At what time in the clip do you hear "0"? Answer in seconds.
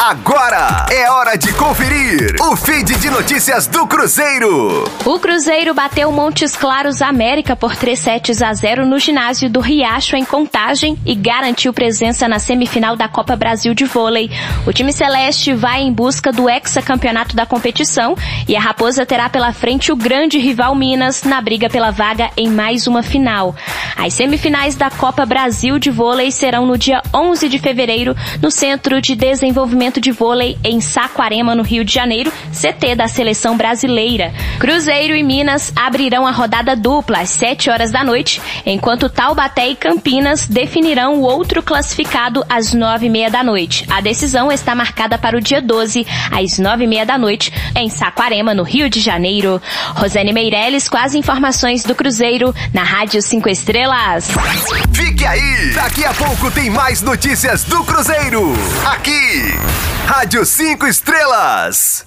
8.54-8.86